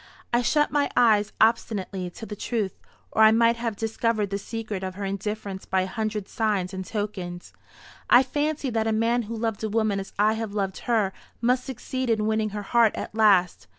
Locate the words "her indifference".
4.95-5.65